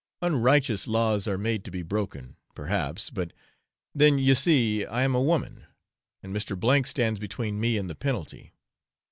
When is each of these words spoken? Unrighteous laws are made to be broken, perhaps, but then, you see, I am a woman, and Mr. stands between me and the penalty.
Unrighteous 0.23 0.87
laws 0.87 1.27
are 1.27 1.37
made 1.37 1.63
to 1.63 1.69
be 1.69 1.83
broken, 1.83 2.35
perhaps, 2.55 3.11
but 3.11 3.33
then, 3.93 4.17
you 4.17 4.33
see, 4.33 4.83
I 4.83 5.03
am 5.03 5.13
a 5.13 5.21
woman, 5.21 5.67
and 6.23 6.35
Mr. 6.35 6.87
stands 6.87 7.19
between 7.19 7.59
me 7.59 7.77
and 7.77 7.87
the 7.87 7.93
penalty. 7.93 8.51